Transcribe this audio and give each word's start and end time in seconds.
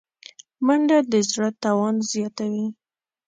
منډه 0.65 0.97
د 1.11 1.13
زړه 1.31 1.49
توان 1.63 1.95
زیاتوي 2.11 2.67